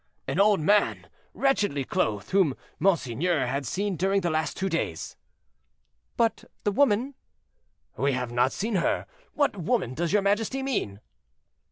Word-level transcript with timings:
"An 0.27 0.39
old 0.39 0.59
man, 0.59 1.07
wretchedly 1.35 1.83
clothed, 1.85 2.31
whom 2.31 2.55
monseigneur 2.79 3.45
has 3.45 3.67
seen 3.69 3.95
during 3.97 4.21
the 4.21 4.31
last 4.31 4.57
two 4.57 4.67
days." 4.67 5.15
"But 6.17 6.43
the 6.63 6.71
woman—" 6.71 7.13
"We 7.97 8.13
have 8.13 8.31
not 8.31 8.51
seen 8.51 8.77
her—what 8.77 9.57
woman 9.57 9.93
does 9.93 10.11
your 10.11 10.23
majesty 10.23 10.63
mean?" 10.63 11.01